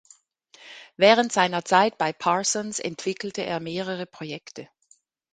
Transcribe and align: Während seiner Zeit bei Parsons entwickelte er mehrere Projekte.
Während 0.97 1.31
seiner 1.31 1.63
Zeit 1.63 1.99
bei 1.99 2.11
Parsons 2.11 2.79
entwickelte 2.79 3.45
er 3.45 3.59
mehrere 3.59 4.07
Projekte. 4.07 4.67